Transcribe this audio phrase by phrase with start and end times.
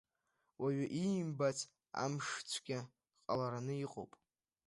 [0.61, 1.59] Уаҩы иимбац
[2.03, 2.79] амшцәгьа
[3.25, 4.11] ҟалараны иҟоуп.